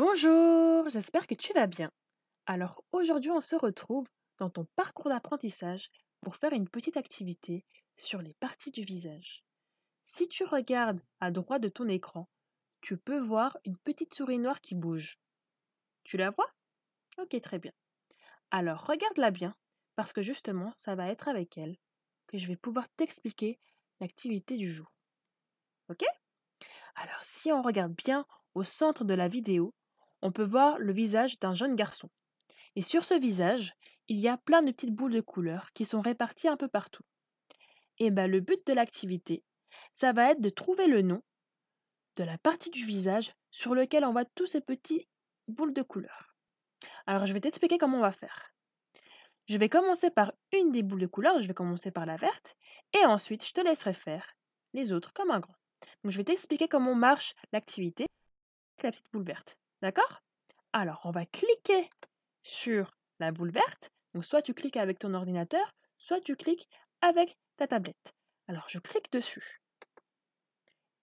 Bonjour, 0.00 0.88
j'espère 0.90 1.26
que 1.26 1.34
tu 1.34 1.52
vas 1.54 1.66
bien. 1.66 1.90
Alors 2.46 2.84
aujourd'hui 2.92 3.32
on 3.32 3.40
se 3.40 3.56
retrouve 3.56 4.06
dans 4.38 4.48
ton 4.48 4.64
parcours 4.76 5.08
d'apprentissage 5.08 5.90
pour 6.20 6.36
faire 6.36 6.52
une 6.52 6.68
petite 6.68 6.96
activité 6.96 7.64
sur 7.96 8.22
les 8.22 8.34
parties 8.34 8.70
du 8.70 8.82
visage. 8.82 9.42
Si 10.04 10.28
tu 10.28 10.44
regardes 10.44 11.00
à 11.18 11.32
droite 11.32 11.62
de 11.62 11.68
ton 11.68 11.88
écran, 11.88 12.28
tu 12.80 12.96
peux 12.96 13.18
voir 13.18 13.58
une 13.64 13.76
petite 13.76 14.14
souris 14.14 14.38
noire 14.38 14.60
qui 14.60 14.76
bouge. 14.76 15.18
Tu 16.04 16.16
la 16.16 16.30
vois? 16.30 16.48
Ok, 17.20 17.40
très 17.40 17.58
bien. 17.58 17.72
Alors 18.52 18.86
regarde-la 18.86 19.32
bien, 19.32 19.56
parce 19.96 20.12
que 20.12 20.22
justement 20.22 20.74
ça 20.78 20.94
va 20.94 21.08
être 21.08 21.26
avec 21.26 21.58
elle 21.58 21.76
que 22.28 22.38
je 22.38 22.46
vais 22.46 22.56
pouvoir 22.56 22.88
t'expliquer 22.90 23.58
l'activité 23.98 24.56
du 24.56 24.70
jour. 24.70 24.92
Ok? 25.88 26.04
Alors 26.94 27.24
si 27.24 27.50
on 27.50 27.62
regarde 27.62 27.94
bien 27.94 28.24
au 28.54 28.62
centre 28.62 29.04
de 29.04 29.14
la 29.14 29.26
vidéo, 29.26 29.74
on 30.22 30.32
peut 30.32 30.44
voir 30.44 30.78
le 30.78 30.92
visage 30.92 31.38
d'un 31.38 31.52
jeune 31.52 31.76
garçon. 31.76 32.10
Et 32.76 32.82
sur 32.82 33.04
ce 33.04 33.14
visage, 33.14 33.74
il 34.08 34.18
y 34.18 34.28
a 34.28 34.36
plein 34.38 34.62
de 34.62 34.70
petites 34.70 34.94
boules 34.94 35.12
de 35.12 35.20
couleurs 35.20 35.72
qui 35.74 35.84
sont 35.84 36.00
réparties 36.00 36.48
un 36.48 36.56
peu 36.56 36.68
partout. 36.68 37.04
Et 37.98 38.10
bien 38.10 38.26
le 38.26 38.40
but 38.40 38.66
de 38.66 38.72
l'activité, 38.72 39.44
ça 39.92 40.12
va 40.12 40.30
être 40.30 40.40
de 40.40 40.48
trouver 40.48 40.86
le 40.86 41.02
nom 41.02 41.22
de 42.16 42.24
la 42.24 42.38
partie 42.38 42.70
du 42.70 42.84
visage 42.84 43.34
sur 43.50 43.74
lequel 43.74 44.04
on 44.04 44.12
voit 44.12 44.24
tous 44.24 44.46
ces 44.46 44.60
petits 44.60 45.08
boules 45.46 45.72
de 45.72 45.82
couleurs. 45.82 46.34
Alors 47.06 47.26
je 47.26 47.32
vais 47.32 47.40
t'expliquer 47.40 47.78
comment 47.78 47.98
on 47.98 48.02
va 48.02 48.12
faire. 48.12 48.52
Je 49.46 49.56
vais 49.56 49.68
commencer 49.68 50.10
par 50.10 50.32
une 50.52 50.70
des 50.70 50.82
boules 50.82 51.00
de 51.00 51.06
couleurs, 51.06 51.40
je 51.40 51.48
vais 51.48 51.54
commencer 51.54 51.90
par 51.90 52.04
la 52.04 52.16
verte, 52.16 52.54
et 52.92 53.04
ensuite 53.06 53.46
je 53.46 53.52
te 53.52 53.60
laisserai 53.60 53.94
faire 53.94 54.36
les 54.74 54.92
autres 54.92 55.12
comme 55.14 55.30
un 55.30 55.40
grand. 55.40 55.54
Donc 56.02 56.12
je 56.12 56.18
vais 56.18 56.24
t'expliquer 56.24 56.68
comment 56.68 56.94
marche 56.94 57.34
l'activité 57.52 58.06
avec 58.76 58.84
la 58.84 58.90
petite 58.90 59.10
boule 59.12 59.24
verte. 59.24 59.56
D'accord? 59.82 60.22
Alors, 60.72 61.00
on 61.04 61.10
va 61.10 61.26
cliquer 61.26 61.88
sur 62.42 62.96
la 63.20 63.32
boule 63.32 63.50
verte. 63.50 63.90
Donc, 64.14 64.24
soit 64.24 64.42
tu 64.42 64.54
cliques 64.54 64.76
avec 64.76 64.98
ton 64.98 65.14
ordinateur, 65.14 65.74
soit 65.96 66.20
tu 66.20 66.36
cliques 66.36 66.68
avec 67.00 67.36
ta 67.56 67.66
tablette. 67.66 68.14
Alors, 68.48 68.68
je 68.68 68.78
clique 68.78 69.12
dessus. 69.12 69.60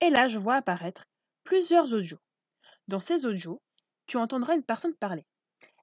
Et 0.02 0.10
là, 0.10 0.28
je 0.28 0.40
vois 0.40 0.56
apparaître 0.56 1.06
plusieurs 1.44 1.94
audios. 1.94 2.20
Dans 2.88 3.00
ces 3.00 3.26
audios, 3.26 3.62
tu 4.08 4.18
entendras 4.18 4.56
une 4.56 4.64
personne 4.64 4.96
parler. 4.96 5.26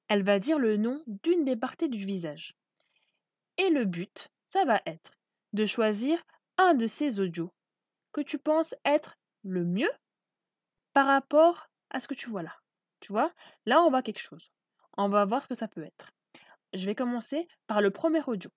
Elle 0.07 0.23
va 0.23 0.39
dire 0.39 0.59
le 0.59 0.77
nom 0.77 1.03
d'une 1.07 1.43
des 1.43 1.55
parties 1.55 1.89
du 1.89 2.05
visage. 2.05 2.55
Et 3.57 3.69
le 3.69 3.85
but, 3.85 4.29
ça 4.45 4.65
va 4.65 4.81
être 4.85 5.11
de 5.53 5.65
choisir 5.65 6.21
un 6.57 6.73
de 6.73 6.87
ces 6.87 7.19
audios 7.19 7.51
que 8.11 8.21
tu 8.21 8.37
penses 8.37 8.75
être 8.85 9.17
le 9.43 9.65
mieux 9.65 9.91
par 10.93 11.07
rapport 11.07 11.69
à 11.89 11.99
ce 11.99 12.07
que 12.07 12.13
tu 12.13 12.29
vois 12.29 12.43
là. 12.43 12.62
Tu 13.03 13.11
vois, 13.11 13.33
là, 13.65 13.81
on 13.81 13.89
voit 13.89 14.01
quelque 14.01 14.21
chose. 14.21 14.49
On 14.97 15.09
va 15.09 15.25
voir 15.25 15.43
ce 15.43 15.49
que 15.49 15.55
ça 15.55 15.67
peut 15.67 15.83
être. 15.83 16.07
Je 16.71 16.85
vais 16.85 16.95
commencer 16.95 17.49
par 17.67 17.81
le 17.81 17.91
premier 17.91 18.21
audio. 18.25 18.49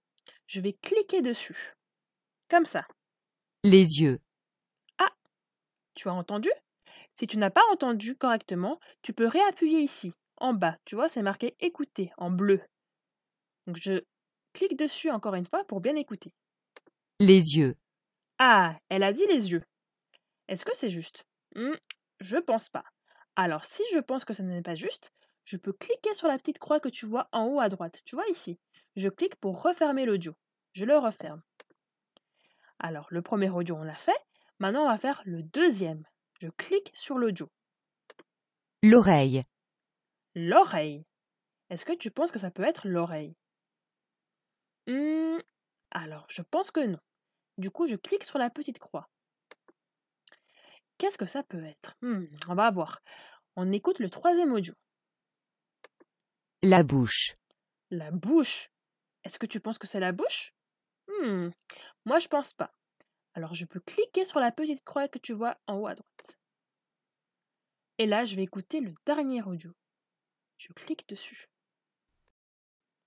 Je 0.46 0.60
vais 0.60 0.72
cliquer 0.72 1.20
dessus. 1.20 1.74
Comme 2.48 2.64
ça. 2.64 2.86
Les 3.64 4.00
yeux. 4.00 4.20
Ah 4.98 5.10
Tu 5.96 6.08
as 6.08 6.14
entendu? 6.14 6.48
Si 7.16 7.26
tu 7.26 7.38
n'as 7.38 7.50
pas 7.50 7.64
entendu 7.72 8.14
correctement, 8.14 8.78
tu 9.02 9.12
peux 9.12 9.26
réappuyer 9.26 9.80
ici, 9.80 10.12
en 10.36 10.54
bas. 10.54 10.78
Tu 10.84 10.94
vois, 10.94 11.08
c'est 11.08 11.22
marqué 11.22 11.56
écouter 11.58 12.12
en 12.16 12.30
bleu. 12.30 12.62
Donc 13.66 13.78
je 13.80 14.04
clique 14.52 14.78
dessus 14.78 15.10
encore 15.10 15.34
une 15.34 15.46
fois 15.46 15.64
pour 15.64 15.80
bien 15.80 15.96
écouter. 15.96 16.32
Les 17.18 17.56
yeux. 17.56 17.74
Ah, 18.38 18.78
elle 18.90 19.02
a 19.02 19.12
dit 19.12 19.26
les 19.26 19.50
yeux. 19.50 19.64
Est-ce 20.46 20.64
que 20.64 20.76
c'est 20.76 20.88
juste? 20.90 21.24
Hmm, 21.56 21.74
Je 22.20 22.36
pense 22.36 22.68
pas. 22.68 22.84
Alors, 23.36 23.66
si 23.66 23.82
je 23.92 23.98
pense 23.98 24.24
que 24.24 24.34
ce 24.34 24.42
n'est 24.42 24.62
pas 24.62 24.74
juste, 24.74 25.12
je 25.44 25.56
peux 25.56 25.72
cliquer 25.72 26.14
sur 26.14 26.28
la 26.28 26.38
petite 26.38 26.58
croix 26.58 26.80
que 26.80 26.88
tu 26.88 27.06
vois 27.06 27.28
en 27.32 27.44
haut 27.46 27.60
à 27.60 27.68
droite. 27.68 28.02
Tu 28.04 28.16
vois 28.16 28.26
ici 28.28 28.58
Je 28.96 29.08
clique 29.08 29.36
pour 29.36 29.62
refermer 29.62 30.06
l'audio. 30.06 30.34
Je 30.72 30.84
le 30.84 30.96
referme. 30.98 31.42
Alors, 32.78 33.06
le 33.10 33.22
premier 33.22 33.50
audio, 33.50 33.76
on 33.76 33.82
l'a 33.84 33.94
fait. 33.96 34.16
Maintenant, 34.58 34.84
on 34.84 34.88
va 34.90 34.98
faire 34.98 35.22
le 35.24 35.42
deuxième. 35.42 36.04
Je 36.40 36.48
clique 36.48 36.90
sur 36.94 37.18
l'audio. 37.18 37.50
L'oreille. 38.82 39.44
L'oreille. 40.34 41.04
Est-ce 41.70 41.84
que 41.84 41.94
tu 41.94 42.10
penses 42.10 42.30
que 42.30 42.38
ça 42.38 42.50
peut 42.50 42.64
être 42.64 42.86
l'oreille? 42.86 43.34
Hmm, 44.86 45.38
Alors, 45.90 46.26
je 46.28 46.42
pense 46.42 46.70
que 46.70 46.80
non. 46.86 47.00
Du 47.58 47.70
coup, 47.70 47.86
je 47.86 47.96
clique 47.96 48.24
sur 48.24 48.38
la 48.38 48.50
petite 48.50 48.78
croix. 48.78 49.08
Qu'est-ce 50.98 51.18
que 51.18 51.26
ça 51.26 51.42
peut 51.42 51.64
être? 51.64 51.94
Hmm, 52.02 52.24
On 52.48 52.54
va 52.54 52.70
voir. 52.70 53.00
On 53.56 53.72
écoute 53.72 53.98
le 53.98 54.10
troisième 54.10 54.52
audio. 54.52 54.74
La 56.62 56.82
bouche. 56.82 57.32
La 57.90 58.10
bouche. 58.10 58.68
Est-ce 59.24 59.38
que 59.38 59.46
tu 59.46 59.60
penses 59.60 59.78
que 59.78 59.86
c'est 59.86 60.00
la 60.00 60.12
bouche? 60.12 60.52
Hmm, 61.08 61.48
Moi, 62.04 62.18
je 62.18 62.28
pense 62.28 62.52
pas. 62.52 62.72
Alors, 63.34 63.54
je 63.54 63.64
peux 63.66 63.80
cliquer 63.80 64.24
sur 64.24 64.40
la 64.40 64.52
petite 64.52 64.84
croix 64.84 65.08
que 65.08 65.18
tu 65.18 65.32
vois 65.32 65.56
en 65.66 65.76
haut 65.76 65.86
à 65.86 65.94
droite. 65.94 66.38
Et 67.98 68.06
là, 68.06 68.24
je 68.24 68.36
vais 68.36 68.42
écouter 68.42 68.80
le 68.80 68.94
dernier 69.06 69.42
audio. 69.42 69.72
Je 70.58 70.72
clique 70.72 71.08
dessus. 71.08 71.48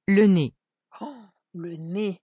Le 0.07 0.25
nez. 0.25 0.53
Oh, 1.01 1.15
le 1.53 1.75
nez. 1.77 2.21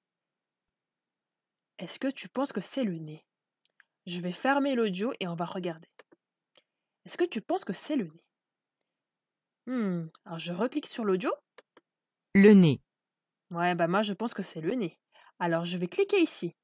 Est-ce 1.79 1.99
que 1.99 2.09
tu 2.09 2.29
penses 2.29 2.53
que 2.53 2.61
c'est 2.61 2.85
le 2.85 2.99
nez? 2.99 3.25
Je 4.07 4.21
vais 4.21 4.33
fermer 4.33 4.75
l'audio 4.75 5.13
et 5.21 5.27
on 5.29 5.35
va 5.35 5.45
regarder. 5.45 5.89
Est-ce 7.07 7.17
que 7.17 7.25
tu 7.25 7.41
penses 7.41 7.65
que 7.65 7.73
c'est 7.73 7.95
le 7.95 8.07
nez? 8.07 8.25
Hmm, 9.67 10.09
Alors 10.25 10.41
je 10.41 10.53
reclique 10.53 10.89
sur 10.89 11.05
l'audio. 11.05 11.31
Le 12.35 12.53
nez. 12.53 12.83
Ouais, 13.53 13.77
bah 13.77 13.87
moi 13.87 14.03
je 14.03 14.13
pense 14.13 14.35
que 14.35 14.43
c'est 14.43 14.61
le 14.61 14.75
nez. 14.75 14.99
Alors 15.39 15.65
je 15.65 15.79
vais 15.79 15.87
cliquer 15.87 16.21
ici. 16.21 16.57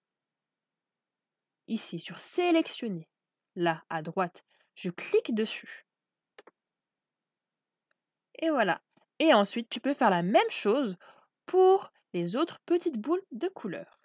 Ici, 1.68 2.00
sur 2.00 2.18
sélectionner. 2.18 3.08
Là, 3.54 3.84
à 3.88 4.02
droite. 4.02 4.44
Je 4.74 4.90
clique 4.90 5.32
dessus. 5.32 5.86
Et 8.40 8.50
voilà. 8.50 8.82
Et 9.20 9.32
ensuite, 9.32 9.68
tu 9.70 9.78
peux 9.78 9.94
faire 9.94 10.10
la 10.10 10.22
même 10.22 10.50
chose 10.50 10.96
pour 11.46 11.92
les 12.14 12.34
autres 12.34 12.58
petites 12.66 12.98
boules 12.98 13.22
de 13.30 13.46
couleur. 13.46 14.00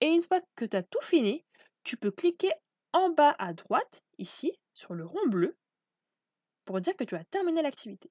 Et 0.00 0.06
une 0.06 0.22
fois 0.22 0.40
que 0.56 0.64
tu 0.64 0.76
as 0.76 0.82
tout 0.82 1.02
fini, 1.02 1.44
tu 1.84 1.98
peux 1.98 2.10
cliquer 2.10 2.50
en 2.94 3.10
bas 3.10 3.36
à 3.38 3.52
droite, 3.52 4.02
ici, 4.16 4.58
sur 4.72 4.94
le 4.94 5.04
rond 5.04 5.26
bleu, 5.28 5.56
pour 6.64 6.80
dire 6.80 6.96
que 6.96 7.04
tu 7.04 7.14
as 7.14 7.24
terminé 7.24 7.62
l'activité. 7.62 8.10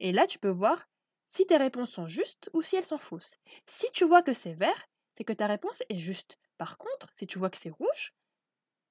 Et 0.00 0.12
là, 0.12 0.26
tu 0.26 0.38
peux 0.38 0.50
voir 0.50 0.86
si 1.24 1.46
tes 1.46 1.56
réponses 1.56 1.92
sont 1.92 2.06
justes 2.06 2.50
ou 2.52 2.62
si 2.62 2.76
elles 2.76 2.86
sont 2.86 2.98
fausses. 2.98 3.36
Si 3.66 3.86
tu 3.92 4.04
vois 4.04 4.22
que 4.22 4.32
c'est 4.32 4.52
vert, 4.52 4.88
c'est 5.16 5.24
que 5.24 5.32
ta 5.32 5.46
réponse 5.46 5.82
est 5.88 5.98
juste. 5.98 6.38
Par 6.58 6.76
contre, 6.78 7.08
si 7.14 7.26
tu 7.26 7.38
vois 7.38 7.50
que 7.50 7.56
c'est 7.56 7.70
rouge, 7.70 8.12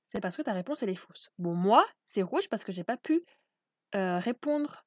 c'est 0.07 0.21
parce 0.21 0.37
que 0.37 0.41
ta 0.41 0.53
réponse 0.53 0.83
est 0.83 0.95
fausse. 0.95 1.29
Bon, 1.37 1.53
moi, 1.53 1.85
c'est 2.05 2.21
rouge 2.21 2.49
parce 2.49 2.63
que 2.63 2.71
j'ai 2.71 2.83
pas 2.83 2.97
pu 2.97 3.23
euh, 3.95 4.19
répondre. 4.19 4.85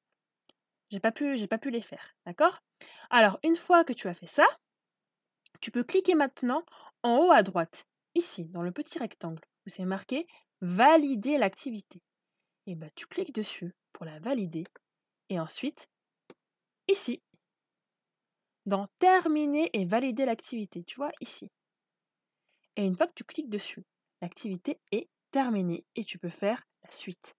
J'ai 0.89 0.99
pas 0.99 1.11
pu, 1.11 1.37
j'ai 1.37 1.47
pas 1.47 1.57
pu 1.57 1.69
les 1.69 1.81
faire, 1.81 2.15
d'accord? 2.25 2.61
Alors, 3.09 3.39
une 3.43 3.55
fois 3.55 3.83
que 3.83 3.93
tu 3.93 4.07
as 4.07 4.13
fait 4.13 4.27
ça, 4.27 4.45
tu 5.59 5.71
peux 5.71 5.83
cliquer 5.83 6.15
maintenant 6.15 6.63
en 7.03 7.17
haut 7.17 7.31
à 7.31 7.43
droite, 7.43 7.85
ici, 8.15 8.45
dans 8.45 8.61
le 8.61 8.71
petit 8.71 8.99
rectangle 8.99 9.41
c'est 9.69 9.85
marqué 9.85 10.27
Valider 10.61 11.37
l'activité. 11.37 12.01
Et 12.67 12.75
bah, 12.75 12.89
tu 12.95 13.07
cliques 13.07 13.33
dessus 13.33 13.73
pour 13.93 14.05
la 14.05 14.19
valider. 14.19 14.65
Et 15.29 15.39
ensuite, 15.39 15.89
ici, 16.89 17.21
dans 18.65 18.87
Terminer 18.99 19.69
et 19.71 19.85
valider 19.85 20.25
l'activité, 20.25 20.83
tu 20.83 20.97
vois, 20.97 21.11
ici. 21.21 21.49
Et 22.75 22.85
une 22.85 22.95
fois 22.95 23.07
que 23.07 23.13
tu 23.15 23.23
cliques 23.23 23.49
dessus, 23.49 23.85
l'activité 24.21 24.81
est 24.91 25.07
terminée 25.31 25.85
et 25.95 26.03
tu 26.03 26.19
peux 26.19 26.29
faire 26.29 26.67
la 26.83 26.91
suite. 26.91 27.36